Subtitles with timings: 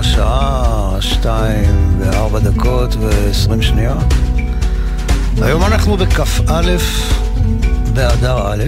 [0.00, 4.14] השעה, שתיים וארבע דקות ועשרים שניות.
[5.42, 6.76] היום אנחנו בכ"א
[7.92, 8.64] באדר א',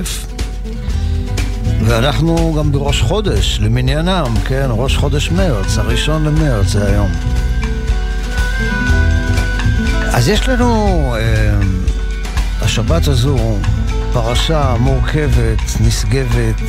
[1.84, 7.10] ואנחנו גם בראש חודש, למניינם, כן, ראש חודש מרץ, הראשון למרץ זה היום.
[10.12, 11.54] אז יש לנו, אה,
[12.60, 13.58] השבת הזו,
[14.12, 16.60] פרשה מורכבת, נשגבת,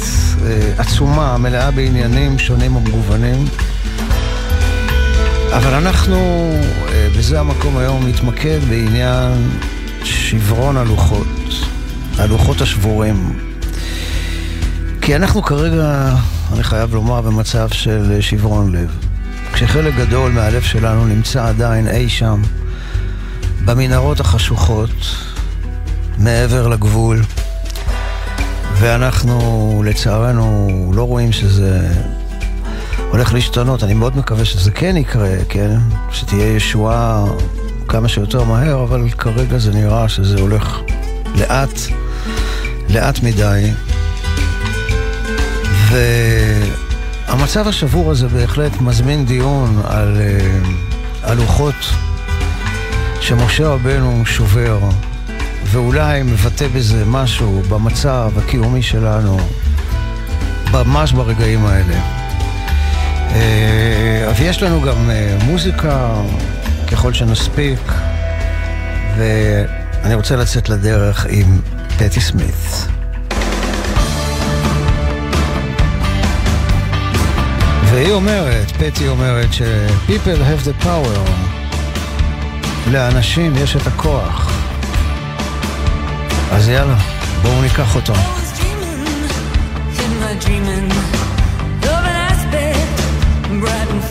[0.45, 3.45] אה, עצומה, מלאה בעניינים שונים ומגוונים.
[5.57, 6.49] אבל אנחנו,
[6.87, 9.49] אה, בזה המקום היום, נתמקד בעניין
[10.03, 11.27] שברון הלוחות,
[12.17, 13.39] הלוחות השבורים.
[15.01, 16.15] כי אנחנו כרגע,
[16.53, 18.89] אני חייב לומר, במצב של שברון לב.
[19.53, 22.41] כשחלק גדול מהלב שלנו נמצא עדיין אי שם,
[23.65, 24.89] במנהרות החשוכות,
[26.17, 27.21] מעבר לגבול,
[28.79, 31.79] ואנחנו לצערנו לא רואים שזה
[33.13, 33.83] הולך להשתנות.
[33.83, 35.77] אני מאוד מקווה שזה כן יקרה, כן?
[36.11, 37.25] שתהיה ישועה
[37.87, 40.79] כמה שיותר מהר, אבל כרגע זה נראה שזה הולך
[41.35, 41.79] לאט,
[42.89, 43.71] לאט מדי.
[47.27, 50.21] והמצב השבור הזה בהחלט מזמין דיון על
[51.23, 54.79] הלוחות אה, שמשה רבנו שובר.
[55.65, 59.37] ואולי מבטא בזה משהו במצב הקיומי שלנו,
[60.71, 62.22] ממש ברגעים האלה.
[63.33, 66.13] אה, אבל יש לנו גם אה, מוזיקה,
[66.91, 67.79] ככל שנספיק,
[69.17, 71.61] ואני רוצה לצאת לדרך עם
[71.97, 72.87] פטי סמית.
[77.85, 81.29] והיא אומרת, פטי אומרת ש-people have the power,
[82.91, 84.51] לאנשים יש את הכוח.
[86.51, 86.97] אז יאללה,
[87.41, 88.13] בואו ניקח אותו.
[93.59, 94.02] bread and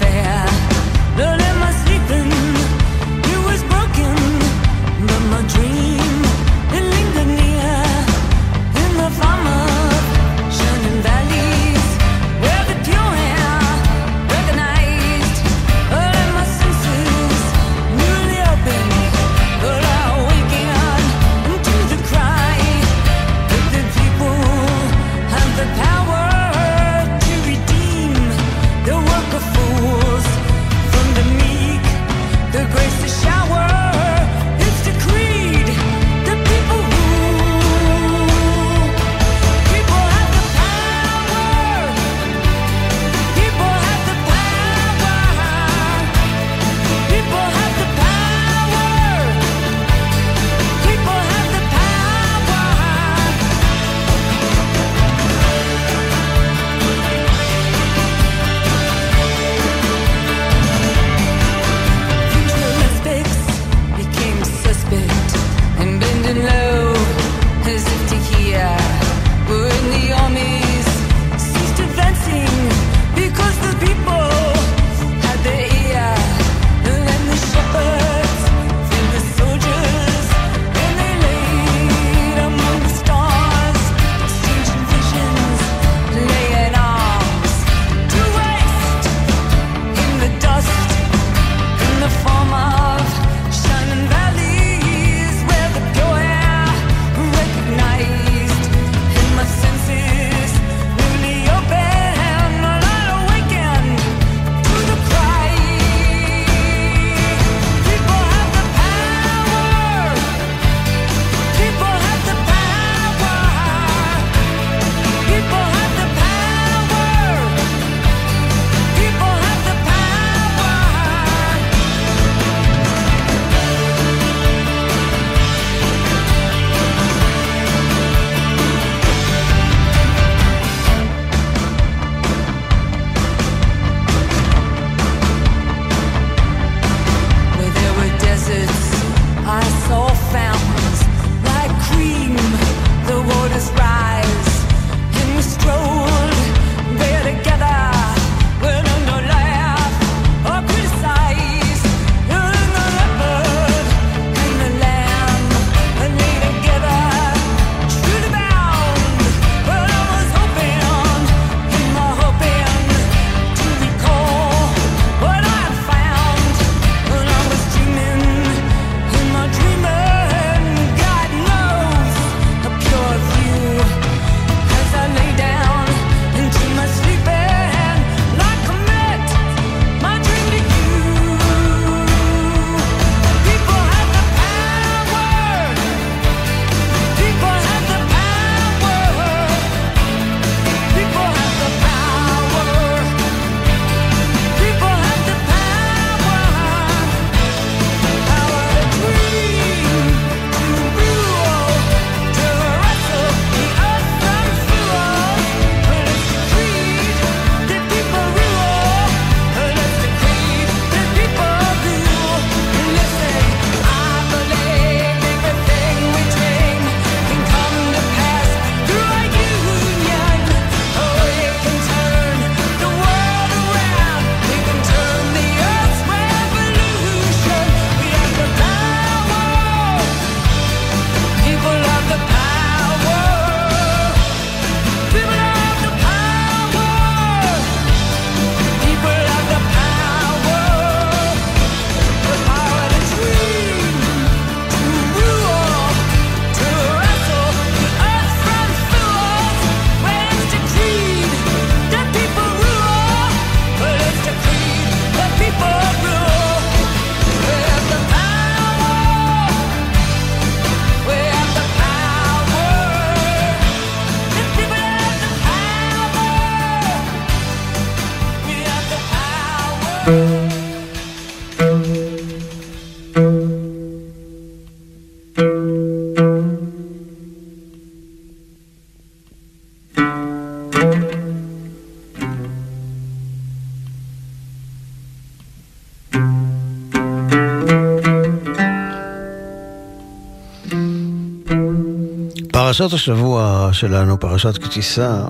[292.73, 295.25] פרשת השבוע שלנו, פרשת כתיסה,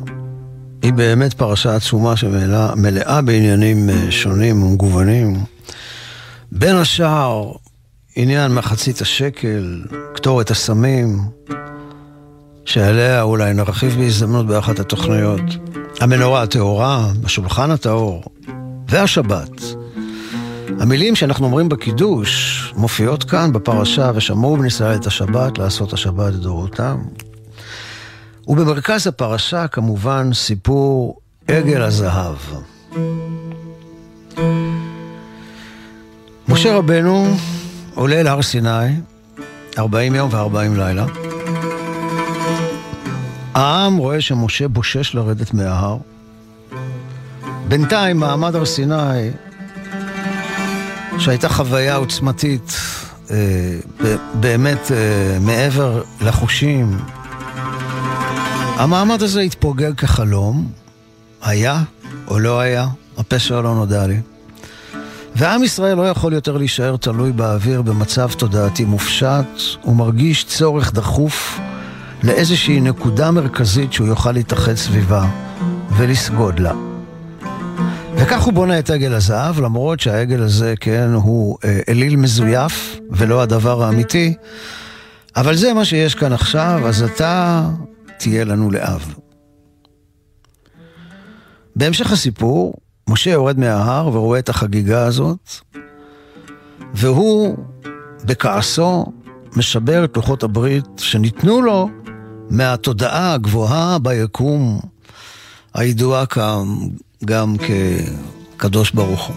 [0.82, 5.36] היא באמת פרשה עצומה שמלאה בעניינים אה, שונים ומגוונים.
[6.52, 7.52] בין השאר,
[8.16, 9.82] עניין מחצית השקל,
[10.14, 11.18] קטורת הסמים,
[12.64, 15.42] שעליה אולי נרחיב בהזדמנות באחת התוכניות.
[16.00, 18.22] המנורה הטהורה, השולחן הטהור,
[18.88, 19.62] והשבת.
[20.80, 26.98] המילים שאנחנו אומרים בקידוש מופיעות כאן בפרשה, ושמעו בני ישראל את השבת לעשות השבת לדורותם.
[28.48, 32.36] ובמרכז הפרשה כמובן סיפור עגל הזהב.
[36.48, 37.36] משה רבנו
[37.94, 38.94] עולה אל הר סיני,
[39.78, 41.06] 40 יום ו-40 לילה.
[43.54, 45.96] העם רואה שמשה בושש לרדת מההר.
[47.68, 49.30] בינתיים מעמד הר סיני,
[51.18, 52.76] שהייתה חוויה עוצמתית,
[53.30, 53.36] אה,
[54.34, 56.98] באמת אה, מעבר לחושים,
[58.76, 60.70] המעמד הזה התפוגג כחלום,
[61.42, 61.82] היה
[62.28, 62.86] או לא היה,
[63.18, 64.20] הפשר לא נודע לי.
[65.36, 69.46] ועם ישראל לא יכול יותר להישאר תלוי באוויר במצב תודעתי מופשט,
[69.82, 71.60] הוא מרגיש צורך דחוף
[72.22, 75.26] לאיזושהי נקודה מרכזית שהוא יוכל להתאחד סביבה
[75.96, 76.72] ולסגוד לה.
[78.14, 83.42] וכך הוא בונה את עגל הזהב, למרות שהעגל הזה, כן, הוא אה, אליל מזויף ולא
[83.42, 84.34] הדבר האמיתי,
[85.36, 87.62] אבל זה מה שיש כאן עכשיו, אז אתה
[88.22, 89.14] תהיה לנו לאב.
[91.76, 92.74] בהמשך הסיפור,
[93.08, 95.50] משה יורד מההר ורואה את החגיגה הזאת,
[96.94, 97.56] והוא,
[98.24, 99.12] בכעסו,
[99.56, 101.88] משבר את לוחות הברית שניתנו לו
[102.50, 104.80] מהתודעה הגבוהה ביקום,
[105.74, 106.64] הידועה כאן
[107.24, 107.56] גם
[108.56, 109.36] כקדוש ברוך הוא.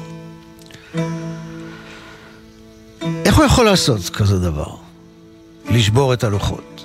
[3.25, 4.75] איך הוא יכול לעשות כזה דבר?
[5.71, 6.84] לשבור את הלוחות.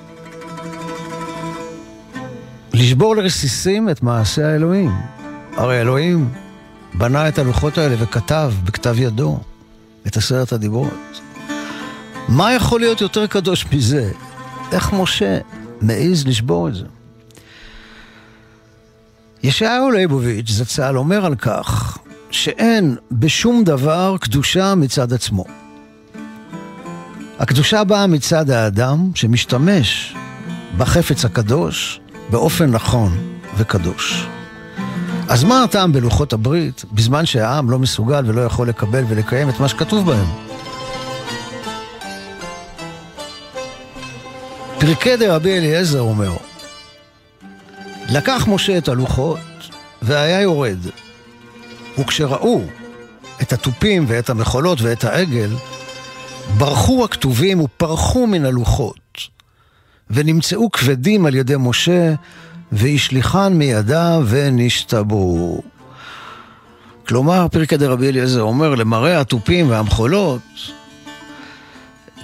[2.81, 4.91] לשבור לרסיסים את מעשה האלוהים.
[5.57, 6.29] הרי אלוהים
[6.93, 9.39] בנה את הלוחות האלה וכתב בכתב ידו
[10.07, 11.21] את עשרת הדיברות.
[12.27, 14.11] מה יכול להיות יותר קדוש מזה?
[14.71, 15.39] איך משה
[15.81, 16.85] מעז לשבור את זה?
[19.43, 21.97] ישעיהו ליבוביץ' זצ"ל אומר על כך
[22.31, 25.45] שאין בשום דבר קדושה מצד עצמו.
[27.39, 30.15] הקדושה באה מצד האדם שמשתמש
[30.77, 32.00] בחפץ הקדוש
[32.31, 34.27] באופן נכון וקדוש.
[35.29, 39.67] אז מה הטעם בלוחות הברית בזמן שהעם לא מסוגל ולא יכול לקבל ולקיים את מה
[39.67, 40.25] שכתוב בהם?
[44.79, 46.31] פרקי דרבי אליעזר אומר,
[48.09, 49.39] לקח משה את הלוחות
[50.01, 50.79] והיה יורד,
[51.99, 52.61] וכשראו
[53.41, 55.49] את התופים ואת המחולות ואת העגל,
[56.57, 59.10] ברחו הכתובים ופרחו מן הלוחות,
[60.13, 62.13] ונמצאו כבדים על ידי משה
[62.71, 65.61] והשליחן מידיו ונשתברו.
[67.07, 70.41] כלומר, פרקי דרבי אליעזר אומר, למראה התופים והמחולות,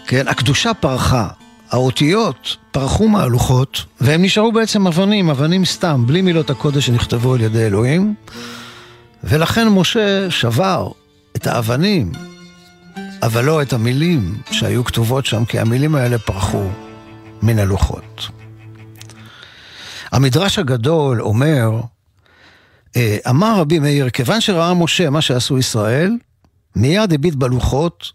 [0.08, 1.28] כן, הקדושה פרחה,
[1.72, 7.66] האותיות פרחו מהלוחות, והם נשארו בעצם אבנים, אבנים סתם, בלי מילות הקודש שנכתבו על ידי
[7.66, 8.14] אלוהים,
[9.24, 10.90] ולכן משה שבר
[11.36, 12.12] את האבנים,
[13.24, 16.70] אבל לא את המילים שהיו כתובות שם, כי המילים האלה פרחו
[17.42, 18.28] מן הלוחות.
[20.12, 21.82] המדרש הגדול אומר,
[22.96, 26.12] אה, אמר רבי מאיר, כיוון שראה משה מה שעשו ישראל,
[26.76, 28.12] מיד הביט בלוחות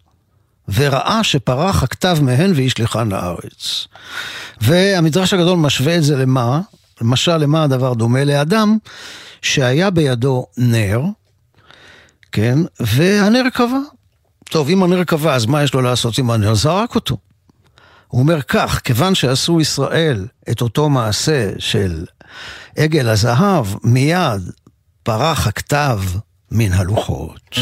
[0.74, 3.86] וראה שפרח הכתב מהן והשליחן לארץ.
[4.60, 6.60] והמדרש הגדול משווה את זה למה?
[7.00, 8.24] למשל, למה הדבר דומה?
[8.24, 8.78] לאדם
[9.42, 11.02] שהיה בידו נר,
[12.32, 13.78] כן, והנר קבע.
[14.44, 16.54] טוב, אם הנר קבע, אז מה יש לו לעשות עם הנר?
[16.54, 17.16] זרק אותו.
[18.12, 22.04] הוא אומר כך, כיוון שעשו ישראל את אותו מעשה של
[22.76, 24.50] עגל הזהב, מיד
[25.02, 26.00] פרח הכתב
[26.50, 27.58] מן הלוחות.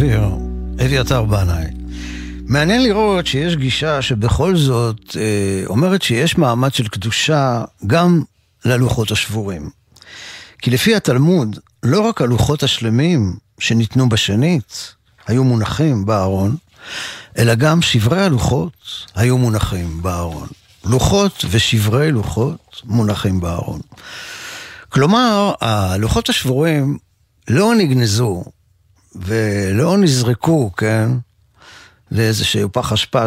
[0.00, 0.28] באוויר,
[0.84, 1.66] אביתר בנאי.
[2.46, 8.22] מעניין לראות שיש גישה שבכל זאת אה, אומרת שיש מעמד של קדושה גם
[8.64, 9.70] ללוחות השבורים.
[10.58, 14.94] כי לפי התלמוד, לא רק הלוחות השלמים שניתנו בשנית
[15.26, 16.56] היו מונחים בארון,
[17.38, 18.72] אלא גם שברי הלוחות
[19.14, 20.48] היו מונחים בארון.
[20.84, 23.80] לוחות ושברי לוחות מונחים בארון.
[24.88, 26.98] כלומר, הלוחות השבורים
[27.48, 28.44] לא נגנזו
[29.14, 31.10] ולא נזרקו, כן,
[32.10, 33.26] לאיזשהו פח אשפה,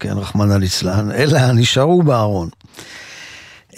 [0.00, 2.48] כן, רחמנא ליצלן, אלא נשארו בארון.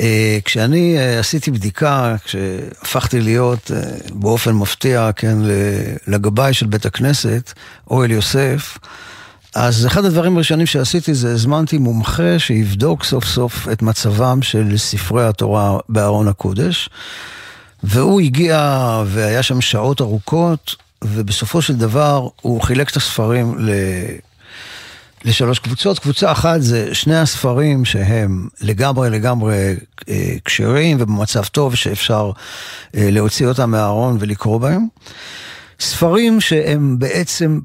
[0.01, 3.83] אה, כשאני אה, עשיתי בדיקה, כשהפכתי להיות אה,
[4.15, 5.39] באופן מפתיע, כן,
[6.07, 7.53] לגבאי של בית הכנסת,
[7.91, 8.79] אוהל יוסף,
[9.55, 15.27] אז אחד הדברים הראשונים שעשיתי זה הזמנתי מומחה שיבדוק סוף סוף את מצבם של ספרי
[15.27, 16.89] התורה בארון הקודש.
[17.83, 23.71] והוא הגיע והיה שם שעות ארוכות, ובסופו של דבר הוא חילק את הספרים ל...
[25.25, 25.99] לשלוש קבוצות.
[25.99, 29.75] קבוצה אחת זה שני הספרים שהם לגמרי לגמרי
[30.09, 32.31] אה, כשרים ובמצב טוב שאפשר
[32.97, 34.87] אה, להוציא אותם מהארון ולקרוא בהם.
[35.81, 37.61] ספרים שהם בעצם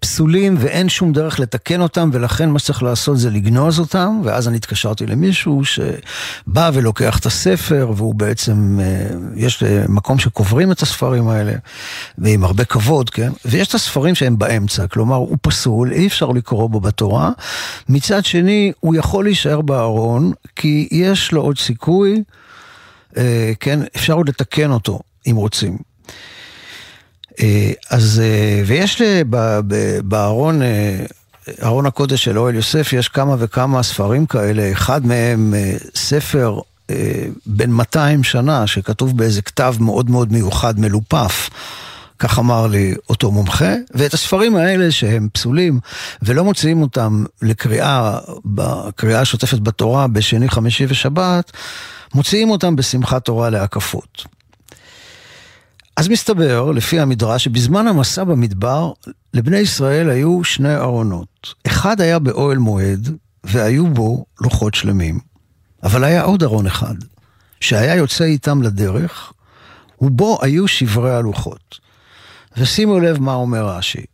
[0.00, 4.56] פסולים ואין שום דרך לתקן אותם, ולכן מה שצריך לעשות זה לגנוז אותם, ואז אני
[4.56, 11.52] התקשרתי למישהו שבא ולוקח את הספר, והוא בעצם, אה, יש מקום שקוברים את הספרים האלה,
[12.18, 13.32] ועם הרבה כבוד, כן?
[13.44, 17.30] ויש את הספרים שהם באמצע, כלומר הוא פסול, אי אפשר לקרוא בו בתורה.
[17.88, 22.22] מצד שני, הוא יכול להישאר בארון, כי יש לו עוד סיכוי,
[23.16, 23.80] אה, כן?
[23.96, 25.00] אפשר עוד לתקן אותו,
[25.30, 25.91] אם רוצים.
[27.40, 29.02] אה, אז, אה, ויש
[30.04, 31.04] בארון, אה,
[31.62, 35.54] ארון הקודש של אוהל יוסף, יש כמה וכמה ספרים כאלה, אחד מהם
[35.94, 36.60] ספר
[37.46, 41.50] בן 200 שנה, שכתוב באיזה כתב מאוד מאוד מיוחד, מלופף.
[42.18, 45.80] כך אמר לי אותו מומחה, ואת הספרים האלה שהם פסולים
[46.22, 51.52] ולא מוציאים אותם לקריאה, בקריאה השוטפת בתורה בשני, חמישי ושבת,
[52.14, 54.24] מוציאים אותם בשמחת תורה להקפות.
[56.02, 58.92] אז מסתבר, לפי המדרש, שבזמן המסע במדבר,
[59.34, 61.54] לבני ישראל היו שני ארונות.
[61.66, 65.18] אחד היה באוהל מועד, והיו בו לוחות שלמים.
[65.82, 66.94] אבל היה עוד ארון אחד,
[67.60, 69.32] שהיה יוצא איתם לדרך,
[70.00, 71.78] ובו היו שברי הלוחות.
[72.56, 74.04] ושימו לב מה אומר רש"י.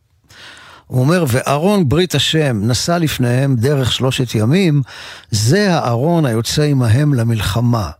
[0.86, 4.82] הוא אומר, וארון ברית השם נסע לפניהם דרך שלושת ימים,
[5.30, 7.90] זה הארון היוצא עמהם למלחמה,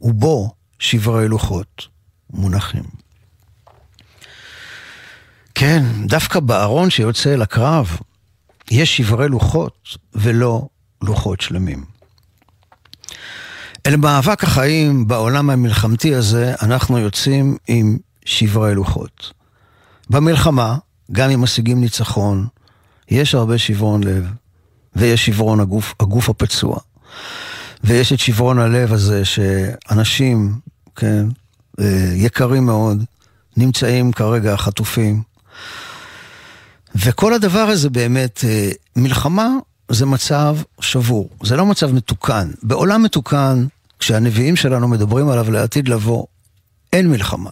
[0.00, 1.86] ובו שברי לוחות
[2.30, 3.07] מונחים.
[5.60, 7.96] כן, דווקא בארון שיוצא אל הקרב,
[8.70, 10.68] יש שברי לוחות ולא
[11.02, 11.84] לוחות שלמים.
[13.86, 19.32] אל מאבק החיים בעולם המלחמתי הזה, אנחנו יוצאים עם שברי לוחות.
[20.10, 20.76] במלחמה,
[21.12, 22.46] גם אם משיגים ניצחון,
[23.10, 24.26] יש הרבה שברון לב,
[24.96, 26.78] ויש שברון הגוף, הגוף הפצוע.
[27.84, 30.58] ויש את שברון הלב הזה שאנשים,
[30.96, 31.26] כן,
[31.80, 33.04] אה, יקרים מאוד,
[33.56, 35.27] נמצאים כרגע חטופים,
[36.94, 39.48] וכל הדבר הזה באמת, אה, מלחמה
[39.88, 42.50] זה מצב שבור, זה לא מצב מתוקן.
[42.62, 43.66] בעולם מתוקן,
[43.98, 46.24] כשהנביאים שלנו מדברים עליו לעתיד לבוא,
[46.92, 47.50] אין מלחמה.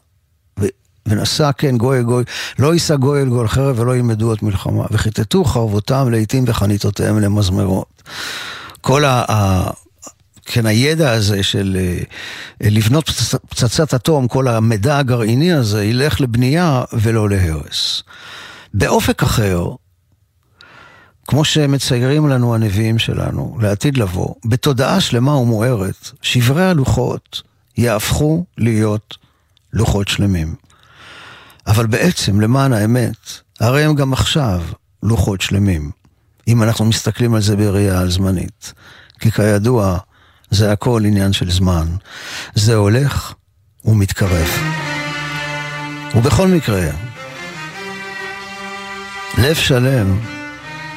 [1.07, 2.25] ונשא כן גוי גוי,
[2.59, 4.85] לא יישא גוי אל גוי חרב ולא ילמדו את מלחמה.
[4.91, 8.03] וכיתתו חרבותם לעתים וחניתותיהם למזמרות.
[8.81, 9.25] כל ה...
[10.47, 11.99] כן, הידע הזה של אה,
[12.71, 13.11] לבנות
[13.49, 18.03] פצצת אטום, כל המידע הגרעיני הזה, ילך לבנייה ולא להרס.
[18.75, 19.69] באופק אחר,
[21.29, 27.43] כמו שמציירים לנו הנביאים שלנו, לעתיד לבוא, בתודעה שלמה ומוארת, שברי הלוחות
[27.77, 29.17] יהפכו להיות
[29.73, 30.55] לוחות שלמים.
[31.67, 33.17] אבל בעצם, למען האמת,
[33.61, 34.63] הרי הם גם עכשיו
[35.03, 35.91] לוחות שלמים,
[36.49, 38.73] אם אנחנו מסתכלים על זה בראייה זמנית.
[39.21, 39.99] כי כידוע,
[40.51, 41.87] זה הכל עניין של זמן.
[42.55, 43.35] זה הולך
[43.85, 44.49] ומתקרב.
[46.15, 46.89] ובכל מקרה,
[49.39, 50.19] לב שלם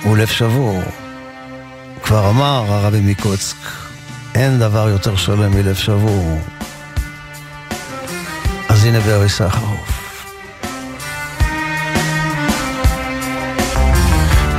[0.03, 0.81] הוא לב שבור.
[2.03, 3.57] כבר אמר הרבי מקוצק,
[4.35, 6.41] אין דבר יותר שלם מלב שבור.
[8.69, 10.15] אז הנה בארי סחרוף.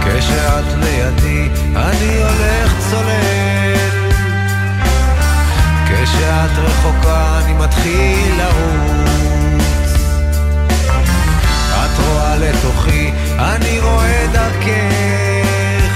[0.00, 3.59] כשאת לידי, אני הולך צולל.
[6.12, 9.94] כשאת רחוקה, אני מתחיל לרוץ.
[11.68, 15.90] את רואה לתוכי, אני רואה דרכך.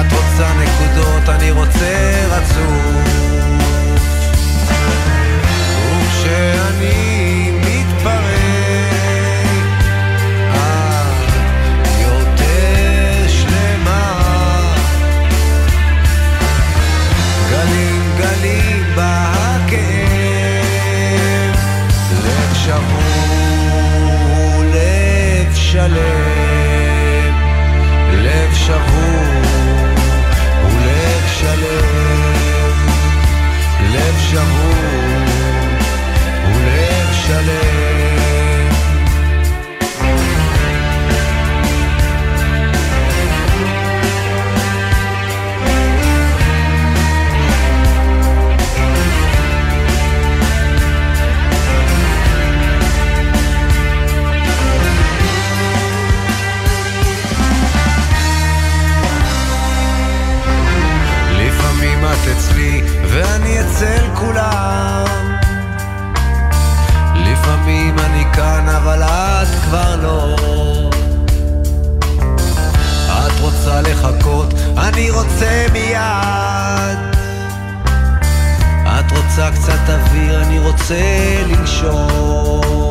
[0.00, 3.18] את רוצה נקודות, אני רוצה רצוף.
[6.00, 7.17] וכשאני
[25.88, 26.27] Jerusalem
[63.60, 65.36] אצל כולם.
[67.14, 70.36] לפעמים אני כאן, אבל את כבר לא.
[73.08, 76.98] את רוצה לחכות, אני רוצה מיד.
[78.86, 80.96] את רוצה קצת אוויר, אני רוצה
[81.46, 82.87] לנשום.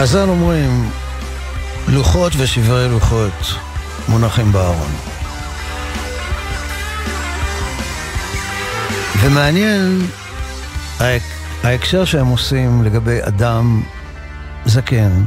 [0.00, 0.90] חז"ל אומרים,
[1.88, 3.32] לוחות ושברי לוחות
[4.08, 4.90] מונחים בארון.
[9.20, 10.06] ומעניין
[10.98, 11.22] ההק-
[11.64, 13.82] ההקשר שהם עושים לגבי אדם
[14.64, 15.24] זקן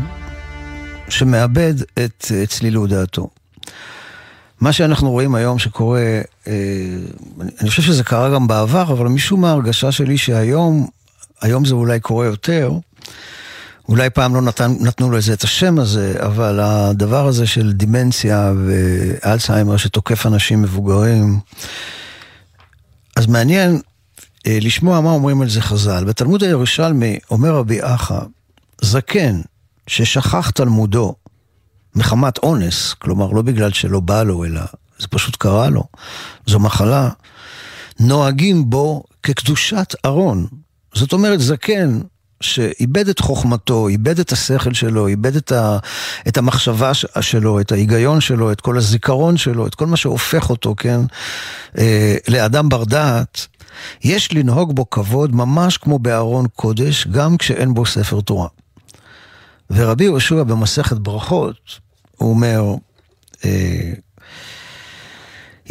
[1.09, 1.73] שמאבד
[2.05, 3.29] את צלילות דעתו.
[4.61, 6.01] מה שאנחנו רואים היום שקורה,
[6.47, 6.53] אה,
[7.41, 10.87] אני- חושב שזה קרה גם בעבר, אבל משום ההרגשה שלי שהיום,
[11.41, 12.71] היום זה אולי קורה יותר,
[13.91, 19.77] אולי פעם לא נתן, נתנו לזה את השם הזה, אבל הדבר הזה של דימנציה ואלצהיימר
[19.77, 21.39] שתוקף אנשים מבוגרים,
[23.15, 23.81] אז מעניין
[24.47, 26.03] אה, לשמוע מה אומרים על זה חז"ל.
[26.03, 28.19] בתלמוד הירושלמי אומר רבי אחא,
[28.81, 29.41] זקן
[29.87, 31.15] ששכח תלמודו
[31.95, 34.61] מחמת אונס, כלומר לא בגלל שלא בא לו, אלא
[34.99, 35.83] זה פשוט קרה לו,
[36.47, 37.09] זו מחלה,
[37.99, 40.47] נוהגים בו כקדושת ארון.
[40.93, 41.99] זאת אומרת, זקן
[42.41, 45.77] שאיבד את חוכמתו, איבד את השכל שלו, איבד את, ה,
[46.27, 50.75] את המחשבה שלו, את ההיגיון שלו, את כל הזיכרון שלו, את כל מה שהופך אותו,
[50.77, 50.99] כן,
[51.77, 53.47] אה, לאדם בר דעת,
[54.03, 58.47] יש לנהוג בו כבוד ממש כמו בארון קודש, גם כשאין בו ספר תורה.
[59.71, 61.79] ורבי יהושע במסכת ברכות,
[62.17, 62.63] הוא אומר,
[63.45, 63.91] אה,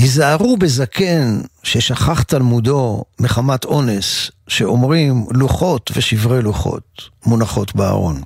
[0.00, 8.22] היזהרו בזקן ששכח תלמודו מחמת אונס, שאומרים לוחות ושברי לוחות מונחות בארון.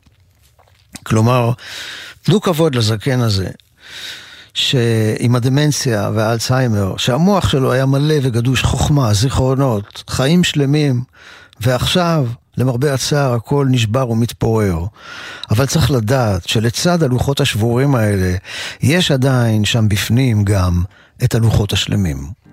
[1.02, 1.52] כלומר,
[2.22, 3.48] תנו כבוד לזקן הזה,
[4.54, 11.02] שעם הדמנציה והאלצהיימר, שהמוח שלו היה מלא וגדוש חוכמה, זיכרונות, חיים שלמים,
[11.60, 14.84] ועכשיו, למרבה הצער, הכל נשבר ומתפורר.
[15.50, 18.36] אבל צריך לדעת שלצד הלוחות השבורים האלה,
[18.80, 20.82] יש עדיין שם בפנים גם
[21.22, 22.44] את הלוחות השלמים.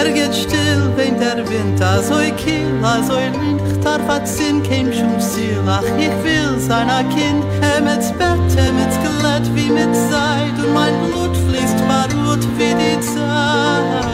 [0.00, 1.98] Er geht still, wenn der a
[2.90, 4.86] a so licht, darf hat Sinn, kein.
[5.66, 10.56] Ach, ich will sein a Kind, er mit Bett, er mit Skelett, wie mit Seid,
[10.62, 14.07] und mein Blut fließt barut wie die Zeit.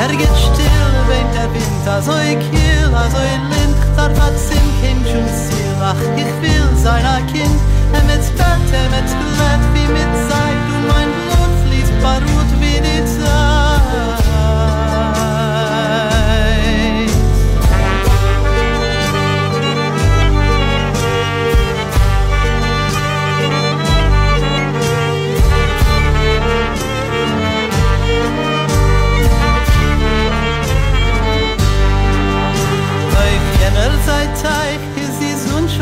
[0.00, 3.18] Er geht still, wenn der Wind a so kiel, a so
[3.50, 5.74] licht, darf hat Sinn, kein schon Ziel.
[5.82, 7.58] Ach, ich will sein a Kind,
[7.92, 12.80] er mit Bett, er mit Skelett, wie mit Seid, und mein Blut fließt barut wie
[12.80, 14.27] die Zeit.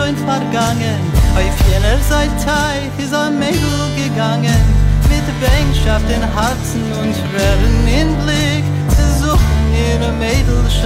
[0.06, 0.98] zijn vergangen.
[1.34, 2.58] Auf jener Seite
[2.96, 4.62] ist ein Mädel gegangen,
[5.10, 8.64] mit Bängschaft in Herzen und Tränen im Blick,
[8.96, 10.86] zu suchen ihre Mädelschaft.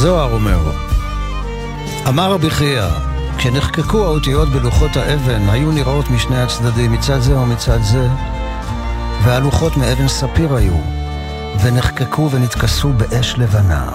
[0.00, 0.58] הזוהר אומר,
[2.08, 2.86] אמר רבי חייא,
[3.38, 8.08] כשנחקקו האותיות בלוחות האבן, היו נראות משני הצדדים, מצד זה ומצד זה,
[9.22, 10.76] והלוחות מאבן ספיר היו,
[11.62, 13.88] ונחקקו ונתכסו באש לבנה.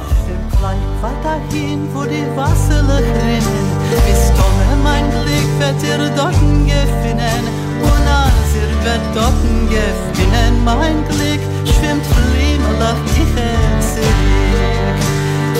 [9.16, 10.36] Doppengift, bin.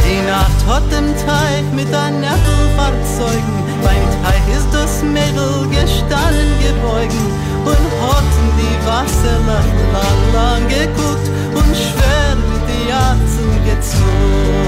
[0.05, 7.25] Die Nacht hat dem Teich mit ein Nebelfahrzeugen, beim Teich ist das Mädel gestanden gebeugen,
[7.71, 11.27] und hat in die Wasserlöch lang, lang geguckt,
[11.59, 14.61] und schwer mit die Herzen gezuckt.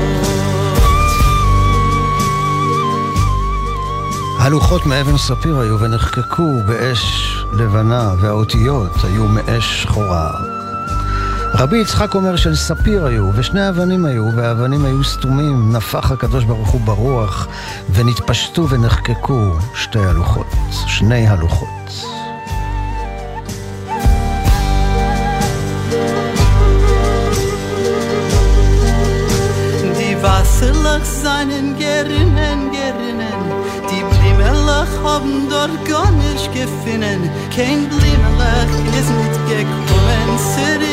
[4.42, 10.45] הלוחות מאבן ספיר היו ונחקקו באש לבנה, והאותיות היו מאש שחורה.
[11.53, 16.69] רבי יצחק אומר של ספיר היו, ושני אבנים היו, והאבנים היו סתומים, נפח הקדוש ברוך
[16.69, 17.47] הוא ברוח,
[17.89, 20.47] ונתפשטו ונחקקו שתי הלוחות,
[20.87, 21.67] שני הלוחות.
[30.23, 33.39] Wasserlach seinen gerinnen, gerinnen.
[33.91, 37.29] Die Blimmerlach haben dort gar nicht gefunden.
[37.55, 40.86] Kein Blimmerlach ist nicht gekommen zurück.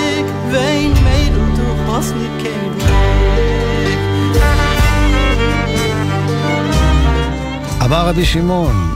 [7.84, 8.94] אמר רבי שמעון,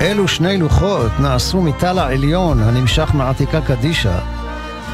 [0.00, 4.18] אלו שני לוחות נעשו מתל העליון הנמשך מעתיקה קדישה,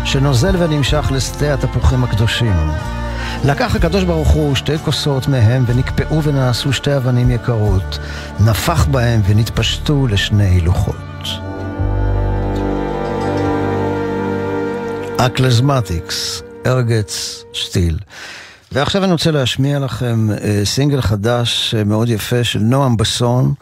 [0.05, 2.71] שנוזל ונמשך לשדה התפוחים הקדושים.
[3.45, 7.99] לקח הקדוש ברוך הוא שתי כוסות מהם ונקפאו ונעשו שתי אבנים יקרות,
[8.41, 11.29] נפח בהם ונתפשטו לשני לוחות.
[15.17, 17.99] אקלזמטיקס, ארגץ שטיל.
[18.73, 23.55] ועכשיו אני רוצה להשמיע לכם אה, סינגל חדש אה, מאוד יפה של נועם בסון,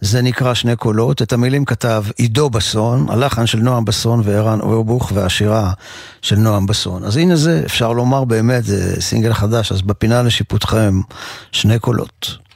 [0.00, 5.12] זה נקרא שני קולות, את המילים כתב עידו בסון, הלחן של נועם בסון וערן אורבוך
[5.14, 5.72] והשירה
[6.22, 7.04] של נועם בסון.
[7.04, 11.00] אז הנה זה, אפשר לומר באמת, זה סינגל חדש, אז בפינה לשיפוטכם,
[11.52, 12.47] שני קולות.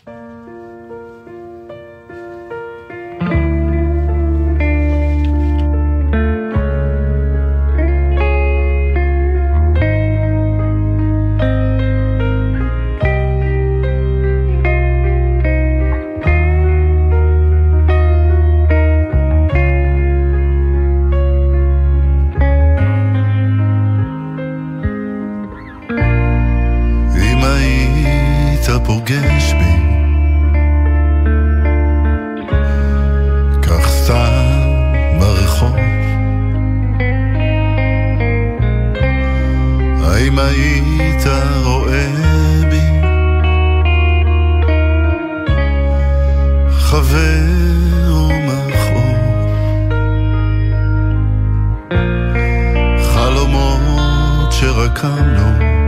[54.62, 55.81] dangereux comme l'eau.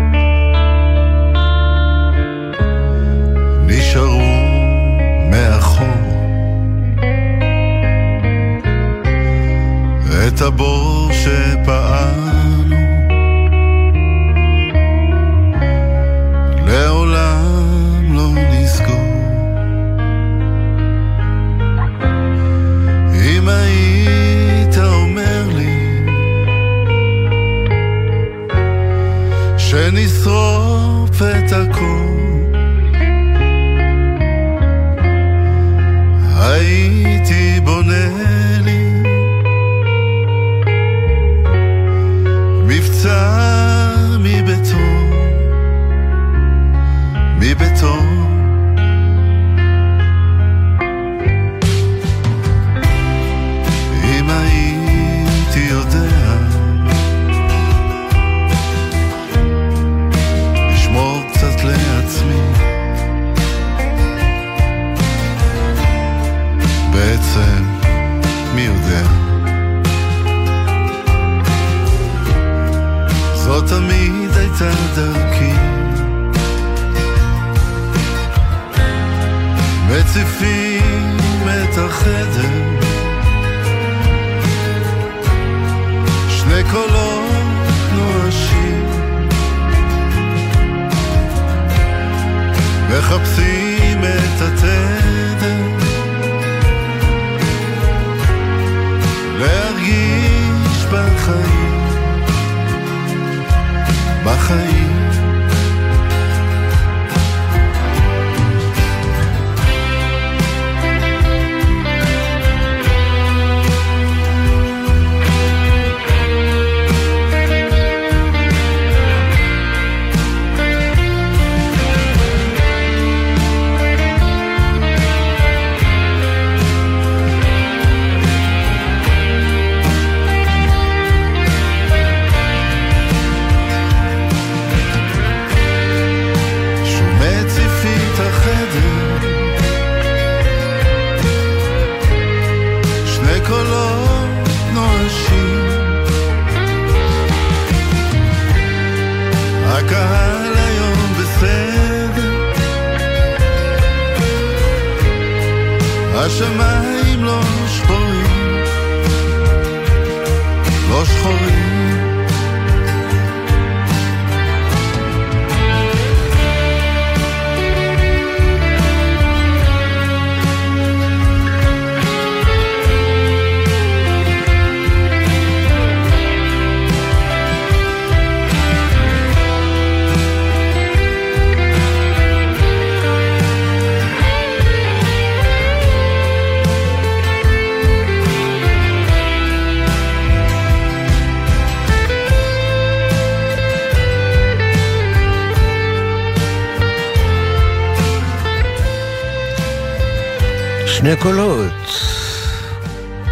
[201.15, 201.73] שני קולות.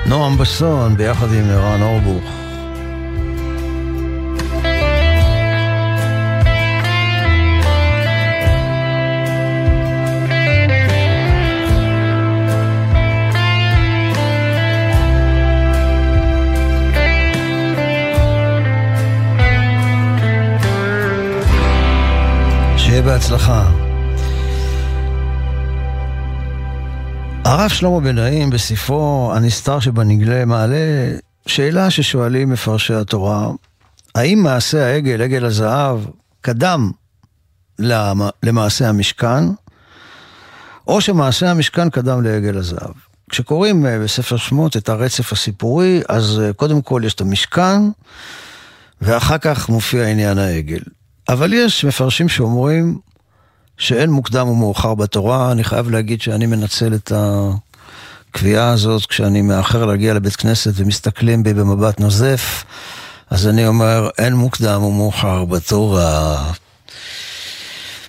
[0.06, 2.24] נועם בסון ביחד עם ערן אורבוך.
[22.76, 23.81] שיהיה בהצלחה.
[27.62, 31.12] הרב שלמה בן בספרו הנסתר שבנגלה מעלה
[31.46, 33.50] שאלה ששואלים מפרשי התורה,
[34.14, 35.98] האם מעשה העגל, עגל הזהב,
[36.40, 36.90] קדם
[37.78, 39.44] למ- למעשה המשכן,
[40.86, 42.94] או שמעשה המשכן קדם לעגל הזהב.
[43.30, 47.80] כשקוראים אה, בספר שמות את הרצף הסיפורי, אז אה, קודם כל יש את המשכן,
[49.02, 50.80] ואחר כך מופיע עניין העגל.
[51.28, 52.98] אבל יש מפרשים שאומרים
[53.78, 60.14] שאין מוקדם ומאוחר בתורה, אני חייב להגיד שאני מנצל את הקביעה הזאת כשאני מאחר להגיע
[60.14, 62.64] לבית כנסת ומסתכלים בי במבט נוזף,
[63.30, 66.52] אז אני אומר, אין מוקדם ומאוחר בתורה.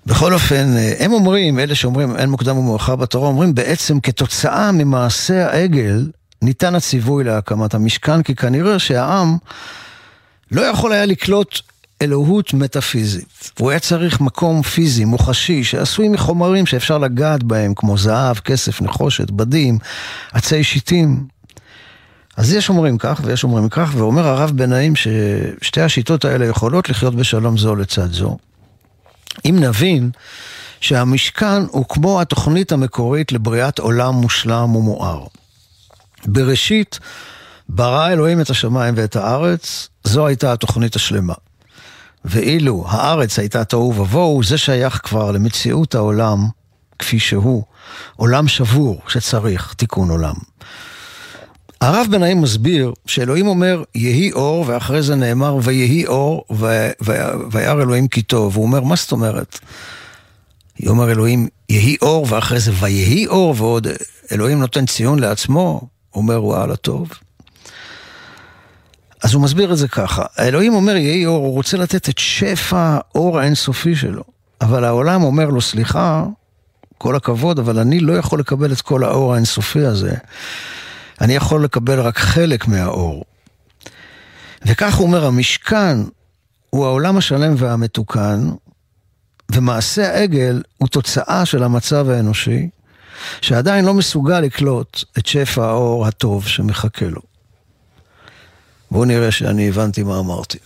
[0.06, 6.08] בכל אופן, הם אומרים, אלה שאומרים אין מוקדם ומאוחר בתורה, אומרים בעצם כתוצאה ממעשה העגל,
[6.42, 9.38] ניתן הציווי להקמת המשכן, כי כנראה שהעם
[10.52, 11.62] לא יכול היה לקלוט
[12.02, 13.52] אלוהות מטאפיזית.
[13.60, 19.32] הוא היה צריך מקום פיזי, מוחשי, שעשוי מחומרים שאפשר לגעת בהם, כמו זהב, כסף, נחושת,
[19.32, 19.78] בדים,
[20.32, 21.28] עצי שיטים.
[22.38, 26.90] אז יש אומרים כך ויש אומרים כך, ואומר הרב בן נעים ששתי השיטות האלה יכולות
[26.90, 28.38] לחיות בשלום זו לצד זו.
[29.46, 30.12] אם נבין
[30.82, 35.26] שהמשכן הוא כמו התוכנית המקורית לבריאת עולם מושלם ומואר.
[36.26, 37.00] בראשית
[37.70, 41.34] ברא אלוהים את השמיים ואת הארץ, זו הייתה התוכנית השלמה.
[42.26, 46.48] ואילו הארץ הייתה תוהו ובוהו, זה שייך כבר למציאות העולם
[47.00, 47.64] כפי שהוא,
[48.16, 50.36] עולם שבור שצריך תיקון עולם.
[51.82, 56.46] הרב בן נעים מסביר שאלוהים אומר יהי אור ואחרי זה נאמר ויהי אור
[57.52, 58.56] וירא אלוהים כי טוב.
[58.56, 59.60] הוא אומר מה זאת אומרת?
[60.88, 63.88] אומר אלוהים יהי אור ואחרי זה ויהי אור ועוד
[64.32, 65.82] אלוהים נותן ציון לעצמו,
[66.16, 67.10] אומר וואלה טוב.
[69.24, 72.98] אז הוא מסביר את זה ככה, האלוהים אומר יהי אור, הוא רוצה לתת את שפע
[72.98, 74.24] האור האינסופי שלו,
[74.62, 76.26] אבל העולם אומר לו סליחה,
[76.98, 80.14] כל הכבוד, אבל אני לא יכול לקבל את כל האור האינסופי הזה,
[81.22, 83.24] אני יכול לקבל רק חלק מהאור.
[84.66, 85.98] וכך הוא אומר, המשכן
[86.70, 88.50] הוא העולם השלם והמתוקן,
[89.52, 92.70] ומעשה העגל הוא תוצאה של המצב האנושי,
[93.42, 97.33] שעדיין לא מסוגל לקלוט את שפע האור הטוב שמחכה לו.
[98.94, 100.58] בואו נראה שאני הבנתי מה אמרתי.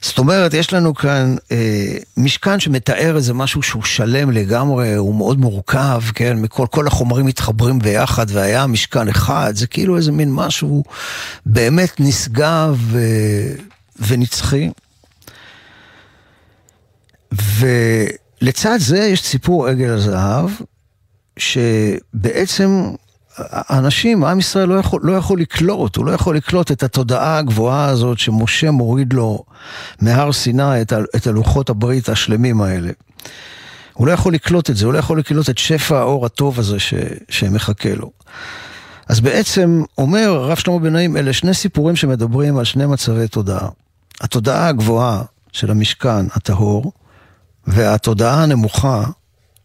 [0.00, 5.38] זאת אומרת, יש לנו כאן אה, משכן שמתאר איזה משהו שהוא שלם לגמרי, הוא מאוד
[5.40, 6.36] מורכב, כן?
[6.36, 10.84] מכל כל החומרים מתחברים ביחד, והיה משכן אחד, זה כאילו איזה מין משהו
[11.46, 12.98] באמת נשגב ו...
[13.98, 14.70] ונצחי.
[18.42, 20.50] ולצד זה יש סיפור עגל הזהב,
[21.36, 22.90] שבעצם
[23.38, 27.86] האנשים, עם ישראל לא יכול, לא יכול לקלוט, הוא לא יכול לקלוט את התודעה הגבוהה
[27.86, 29.44] הזאת שמשה מוריד לו
[30.00, 32.90] מהר סיני את, ה, את הלוחות הברית השלמים האלה.
[33.92, 36.78] הוא לא יכול לקלוט את זה, הוא לא יכול לקלוט את שפע האור הטוב הזה
[36.78, 36.94] ש,
[37.28, 38.10] שמחכה לו.
[39.08, 43.68] אז בעצם אומר הרב שלמה בן נעים, אלה שני סיפורים שמדברים על שני מצבי תודעה.
[44.20, 45.22] התודעה הגבוהה
[45.52, 46.92] של המשכן הטהור,
[47.66, 49.04] והתודעה הנמוכה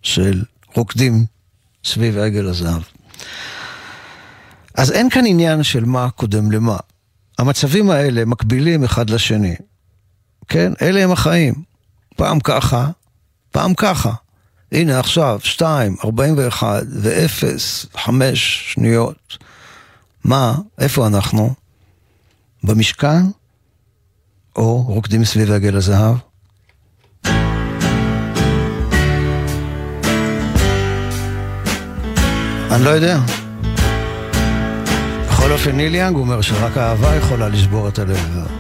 [0.02, 0.44] של
[0.76, 1.26] רוקדים
[1.86, 2.82] סביב עגל הזהב.
[4.76, 6.78] אז אין כאן עניין של מה קודם למה.
[7.40, 9.56] המצבים האלה מקבילים אחד לשני.
[10.48, 10.72] כן?
[10.82, 11.54] אלה הם החיים.
[12.16, 12.90] פעם ככה,
[13.52, 14.14] פעם ככה.
[14.72, 19.38] הנה עכשיו, 2, 41 ו-0, 5 שניות.
[20.24, 21.54] מה, איפה אנחנו?
[22.64, 23.22] במשכן?
[24.56, 26.16] או רוקדים סביב עגל הזהב?
[32.72, 33.20] אני לא יודע.
[35.60, 38.59] בכל אופן, ניל יאנג אומר שרק אהבה יכולה לשבור את הלב.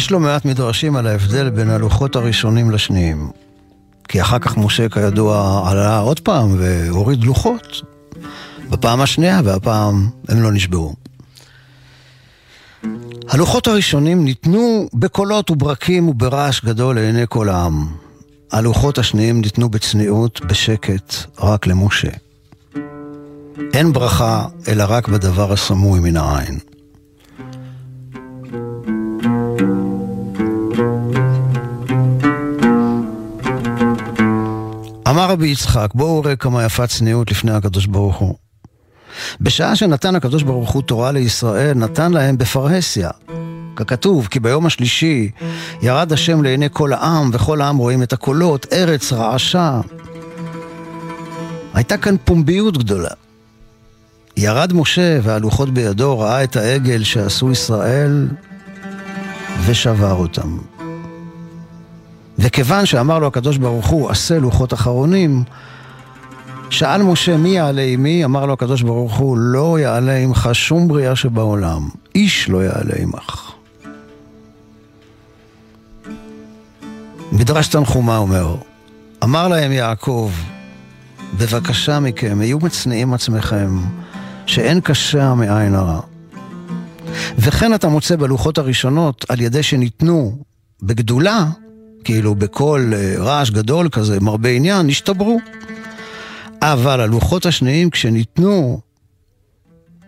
[0.00, 3.30] יש לא מעט מדרשים על ההבדל בין הלוחות הראשונים לשניים.
[4.08, 7.82] כי אחר כך משה כידוע עלה עוד פעם והוריד לוחות.
[8.70, 10.94] בפעם השנייה והפעם הם לא נשברו.
[13.28, 17.86] הלוחות הראשונים ניתנו בקולות וברקים וברעש גדול לעיני כל העם.
[18.52, 22.10] הלוחות השניים ניתנו בצניעות, בשקט, רק למשה.
[23.72, 26.58] אין ברכה, אלא רק בדבר הסמוי מן העין.
[35.10, 38.34] אמר רבי יצחק, בואו ראה כמה יפה צניעות לפני הקדוש ברוך הוא.
[39.40, 43.10] בשעה שנתן הקדוש ברוך הוא תורה לישראל, נתן להם בפרהסיה.
[43.76, 45.30] ככתוב, כי ביום השלישי
[45.82, 49.80] ירד השם לעיני כל העם, וכל העם רואים את הקולות, ארץ רעשה.
[51.74, 53.10] הייתה כאן פומביות גדולה.
[54.36, 58.28] ירד משה והלוחות בידו, ראה את העגל שעשו ישראל
[59.66, 60.58] ושבר אותם.
[62.40, 65.44] וכיוון שאמר לו הקדוש ברוך הוא, עשה לוחות אחרונים,
[66.70, 68.24] שאל משה מי יעלה עמי?
[68.24, 73.52] אמר לו הקדוש ברוך הוא, לא יעלה עמך שום בריאה שבעולם, איש לא יעלה עמך.
[77.32, 78.56] מדרש תנחומה אומר,
[79.24, 80.30] אמר להם יעקב,
[81.38, 83.78] בבקשה מכם, היו מצניעים עצמכם,
[84.46, 86.00] שאין קשה מעין הרע.
[87.38, 90.38] וכן אתה מוצא בלוחות הראשונות, על ידי שניתנו
[90.82, 91.44] בגדולה,
[92.04, 95.40] כאילו בקול אה, רעש גדול כזה, מרבה עניין, נשתברו.
[96.62, 98.80] אבל הלוחות השניים כשניתנו,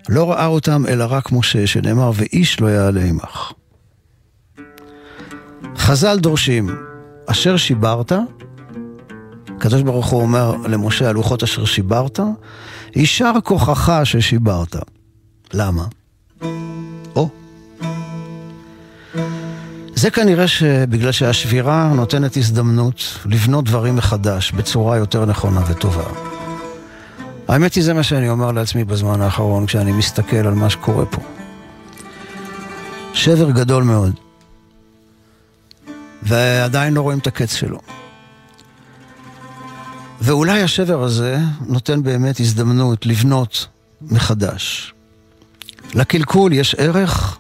[0.09, 3.53] לא ראה אותם אלא רק משה, שנאמר, ואיש לא יעלה עמך.
[5.77, 6.71] חז"ל דורשים,
[7.27, 8.13] אשר שיברת,
[9.57, 12.21] הקדוש ברוך הוא אומר למשה, הלוחות אשר שיברת,
[12.97, 14.77] יישר כוחך ששיברת.
[15.53, 15.85] למה?
[17.17, 17.42] או.
[20.03, 26.05] זה כנראה שבגלל שהשבירה נותנת הזדמנות לבנות דברים מחדש בצורה יותר נכונה וטובה.
[27.49, 31.23] האמת היא זה מה שאני אומר לעצמי בזמן האחרון כשאני מסתכל על מה שקורה פה.
[33.15, 34.15] שבר גדול מאוד.
[36.23, 37.79] ועדיין לא רואים את הקץ שלו.
[40.21, 43.67] ואולי השבר הזה נותן באמת הזדמנות לבנות
[44.03, 44.95] מחדש.
[45.95, 47.39] לקלקול יש ערך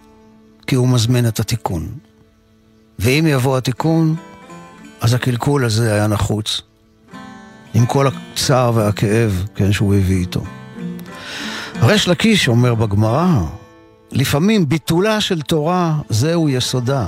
[0.66, 1.88] כי הוא מזמין את התיקון.
[2.99, 4.16] ואם יבוא התיקון,
[5.01, 6.61] אז הקלקול הזה היה נחוץ.
[7.74, 10.43] עם כל הצער והכאב, כן, שהוא הביא איתו.
[11.82, 13.26] ריש לקיש אומר בגמרא,
[14.12, 17.07] לפעמים ביטולה של תורה זהו יסודה.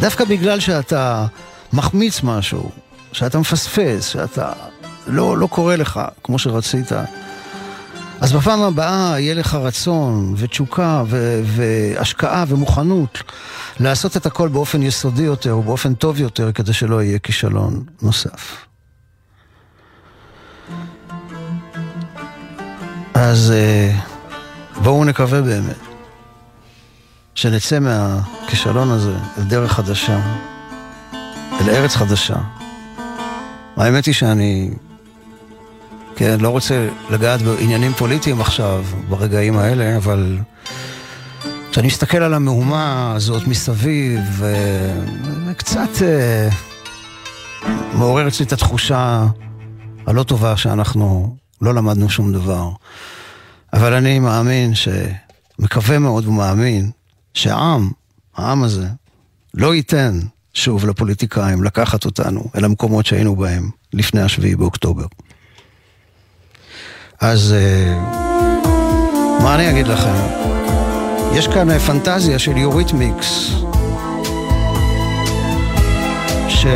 [0.00, 1.26] דוקא בגלל שאתה
[1.72, 2.70] מחמיץ משהו,
[3.12, 4.52] שאתה מפספס, שאתה
[5.06, 6.92] לא, לא קורה לך כמו שרצית,
[8.24, 13.22] אז בפעם הבאה יהיה לך רצון ותשוקה ו- והשקעה ומוכנות
[13.80, 18.56] לעשות את הכל באופן יסודי יותר ובאופן טוב יותר כדי שלא יהיה כישלון נוסף.
[23.14, 23.98] אז אה,
[24.82, 25.76] בואו נקווה באמת
[27.34, 30.20] שנצא מהכישלון הזה אל דרך חדשה,
[31.60, 32.36] אל ארץ חדשה.
[33.76, 34.70] האמת היא שאני,
[36.16, 40.38] כן, לא רוצה לגעת בעניינים פוליטיים עכשיו, ברגעים האלה, אבל
[41.70, 46.48] כשאני מסתכל על המהומה הזאת מסביב, זה קצת אה,
[47.94, 49.26] מעורר אצלי את התחושה
[50.06, 52.70] הלא טובה שאנחנו לא למדנו שום דבר.
[53.72, 54.88] אבל אני מאמין, ש...
[55.58, 56.90] מקווה מאוד ומאמין,
[57.34, 57.90] שהעם,
[58.36, 58.88] העם הזה,
[59.54, 60.20] לא ייתן
[60.54, 65.06] שוב לפוליטיקאים לקחת אותנו אל המקומות שהיינו בהם לפני השביעי באוקטובר.
[67.24, 67.98] אז אה,
[69.42, 70.14] מה אני אגיד לכם?
[71.32, 73.50] יש כאן אה, פנטזיה של יוריתמיקס,
[76.48, 76.66] ש...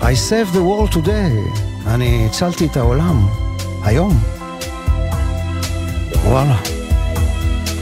[0.00, 3.26] I save the world today, אני הצלתי את העולם,
[3.82, 4.18] היום.
[6.24, 6.56] וואלה,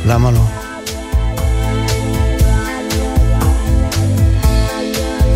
[0.07, 0.41] למה לא?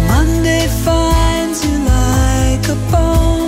[0.09, 3.48] Monday finds you like a bone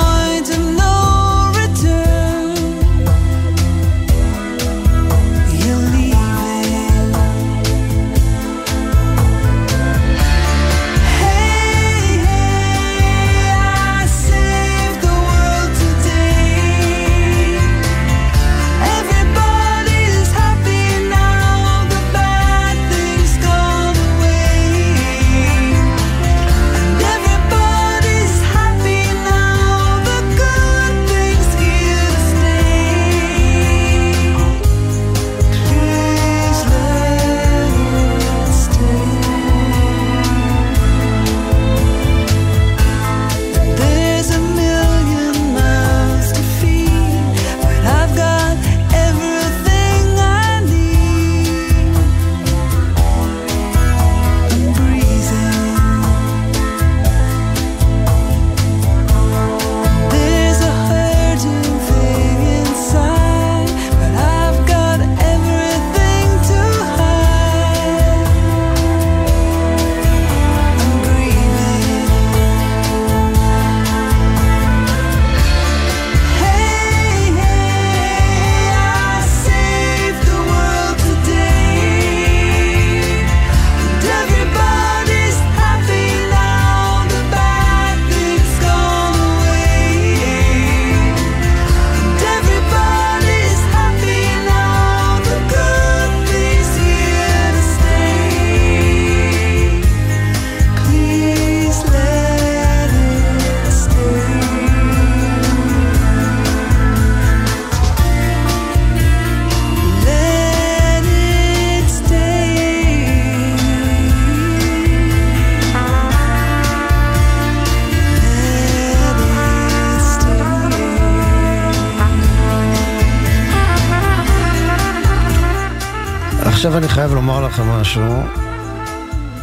[126.61, 128.03] עכשיו אני חייב לומר לכם משהו,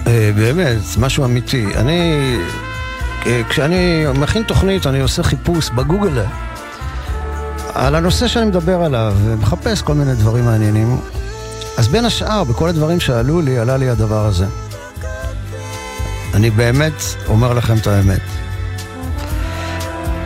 [0.06, 1.66] אה, באמת, משהו אמיתי.
[1.76, 2.36] אני,
[3.26, 6.22] אה, כשאני מכין תוכנית, אני עושה חיפוש בגוגל
[7.74, 10.96] על הנושא שאני מדבר עליו, ומחפש כל מיני דברים מעניינים.
[11.78, 14.46] אז בין השאר, בכל הדברים שעלו לי, עלה לי הדבר הזה.
[16.34, 18.22] אני באמת אומר לכם את האמת.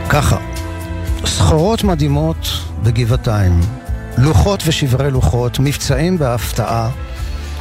[0.08, 0.36] ככה,
[1.26, 2.46] סחורות מדהימות
[2.82, 3.60] בגבעתיים,
[4.18, 6.90] לוחות ושברי לוחות, מבצעים בהפתעה,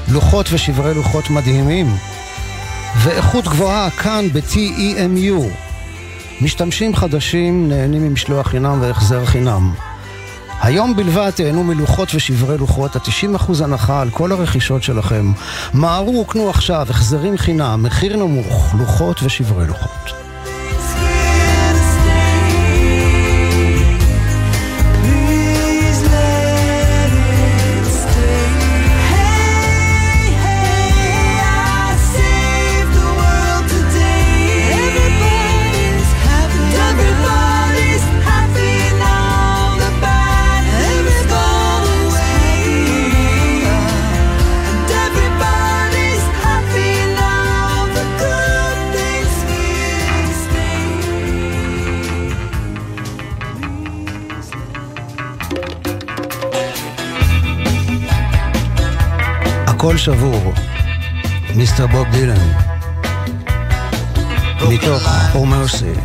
[0.08, 1.96] לוחות ושברי לוחות מדהימים,
[2.98, 5.44] ואיכות גבוהה כאן ב-TEMU.
[6.42, 9.74] משתמשים חדשים נהנים ממשלוח חינם והחזר חינם.
[10.62, 15.32] היום בלבד תהנו מלוחות ושברי לוחות, ה-90% הנחה על כל הרכישות שלכם.
[15.74, 20.21] מהרו וקנו עכשיו, החזרים חינם, מחיר נמוך, לוחות ושברי לוחות.
[59.81, 60.53] הכל שבור,
[61.55, 62.53] מיסטר בוב דילן,
[64.69, 65.03] מתוך
[65.35, 65.99] Oh Mercy.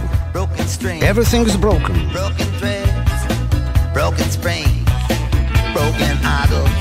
[1.12, 1.96] Everything is broken.
[2.14, 3.20] Broken threads,
[3.94, 4.90] broken springs,
[5.76, 6.14] broken
[6.44, 6.75] idols,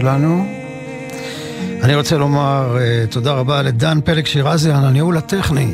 [0.00, 0.46] שלנו.
[1.82, 5.72] אני רוצה לומר uh, תודה רבה לדן פלג שירזי על הניהול הטכני.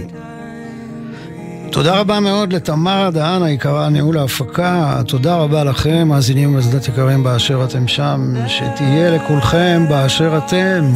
[1.70, 5.02] תודה רבה מאוד לתמר דהן היקרה, ניהול ההפקה.
[5.06, 8.34] תודה רבה לכם, מאזינים ומאזינות יקרים באשר אתם שם.
[8.46, 10.92] שתהיה לכולכם באשר אתם.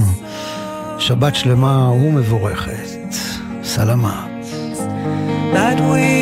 [0.98, 3.14] שבת שלמה ומבורכת.
[3.62, 4.26] סלמה.
[5.52, 6.15] That we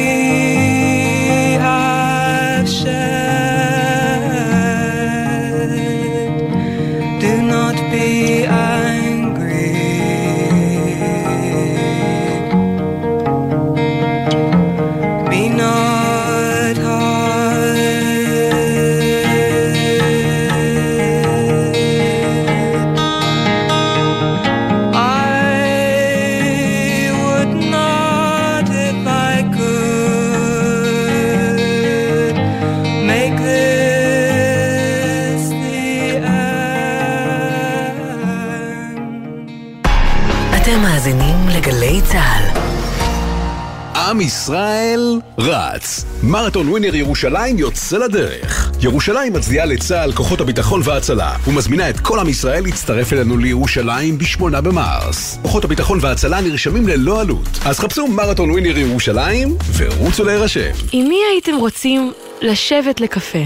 [43.97, 46.05] עם ישראל רץ.
[46.23, 48.71] מרתון ווינר ירושלים יוצא לדרך.
[48.81, 54.61] ירושלים מצדיעה לצה"ל, כוחות הביטחון וההצלה, ומזמינה את כל עם ישראל להצטרף אלינו לירושלים ב-8
[54.61, 55.39] במרס.
[55.43, 57.49] כוחות הביטחון וההצלה נרשמים ללא עלות.
[57.65, 60.71] אז חפשו מרתון ווינר ירושלים ורוצו להירשם.
[60.93, 63.45] עם מי הייתם רוצים לשבת לקפה?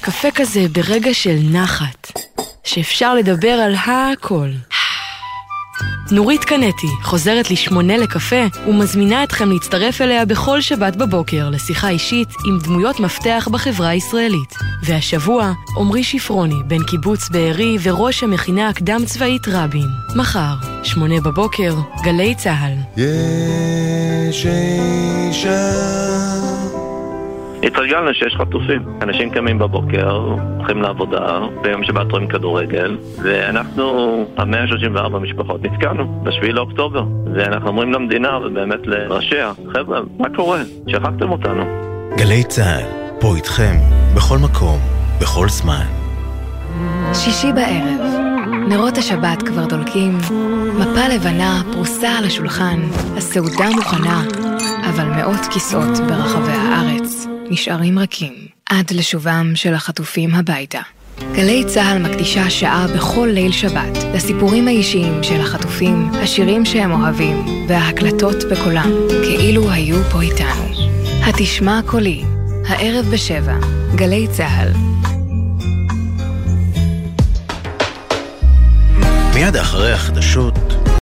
[0.00, 2.12] קפה כזה ברגע של נחת,
[2.64, 4.48] שאפשר לדבר על הכל.
[6.10, 12.58] נורית קנטי חוזרת לשמונה לקפה ומזמינה אתכם להצטרף אליה בכל שבת בבוקר לשיחה אישית עם
[12.58, 14.54] דמויות מפתח בחברה הישראלית.
[14.82, 19.88] והשבוע, עמרי שפרוני, בן קיבוץ בארי וראש המכינה הקדם צבאית רבין.
[20.16, 23.02] מחר, שמונה בבוקר, גלי צה"ל.
[24.30, 26.33] יש אישה
[27.66, 28.82] התרגלנו שיש חטופים.
[29.02, 30.10] אנשים קמים בבוקר,
[30.58, 37.04] הולכים לעבודה, ביום שבת רואים כדורגל, ואנחנו, המאה ה-34 משפחות, נתקענו ב-7 לאוקטובר.
[37.34, 40.62] ואנחנו אומרים למדינה, ובאמת לראשיה, חבר'ה, מה קורה?
[40.88, 41.64] שכחתם אותנו.
[42.16, 42.84] גלי צה"ל,
[43.20, 43.74] פה איתכם,
[44.16, 44.78] בכל מקום,
[45.20, 45.84] בכל זמן.
[47.14, 48.00] שישי בערב,
[48.68, 50.18] נרות השבת כבר דולקים,
[50.80, 52.80] מפה לבנה פרוסה על השולחן,
[53.16, 54.22] הסעודה מוכנה,
[54.94, 58.34] אבל מאות כיסאות ברחבי הארץ נשארים רכים
[58.70, 60.80] עד לשובם של החטופים הביתה.
[61.32, 68.36] גלי צה"ל מקדישה שעה בכל ליל שבת לסיפורים האישיים של החטופים, השירים שהם אוהבים וההקלטות
[68.50, 70.64] בקולם, כאילו היו פה איתנו.
[71.26, 72.24] התשמע קולי,
[72.68, 73.56] הערב בשבע,
[73.94, 74.72] גלי צה"ל.
[79.34, 80.54] מיד אחרי החדשות